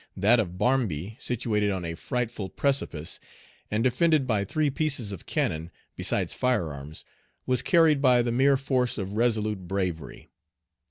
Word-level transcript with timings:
That 0.17 0.39
of 0.39 0.57
Barmby, 0.57 1.15
situated 1.19 1.69
on 1.69 1.85
a 1.85 1.93
frightful 1.93 2.49
precipice, 2.49 3.19
and 3.69 3.83
defended 3.83 4.25
by 4.25 4.43
three 4.45 4.71
pieces 4.71 5.11
of 5.11 5.27
cannon, 5.27 5.69
besides 5.95 6.33
firearms, 6.33 7.05
was 7.45 7.61
carried 7.61 8.01
by 8.01 8.23
the 8.23 8.31
mere 8.31 8.57
force 8.57 8.97
of 8.97 9.13
resolute 9.13 9.67
bravery. 9.67 10.31